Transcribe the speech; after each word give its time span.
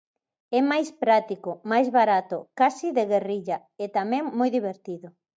É 0.57 0.59
máis 0.71 0.89
práctico, 1.03 1.51
máis 1.71 1.87
barato, 1.99 2.37
case 2.59 2.87
de 2.97 3.03
guerrilla, 3.11 3.57
e 3.83 3.85
tamén 3.97 4.23
moi 4.37 4.49
divertido. 4.57 5.07